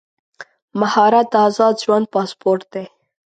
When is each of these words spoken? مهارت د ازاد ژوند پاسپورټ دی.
مهارت 0.79 1.27
د 1.33 1.35
ازاد 1.47 1.75
ژوند 1.83 2.05
پاسپورټ 2.13 2.61
دی. 2.73 2.85